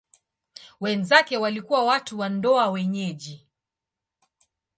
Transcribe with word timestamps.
Wenzake 0.79 1.37
walikuwa 1.37 1.83
watu 1.85 2.19
wa 2.19 2.29
ndoa 2.29 2.69
wenyeji. 2.69 3.47